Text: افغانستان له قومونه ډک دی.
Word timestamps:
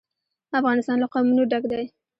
افغانستان 0.59 0.97
له 0.99 1.07
قومونه 1.13 1.43
ډک 1.51 1.63
دی. 1.71 1.85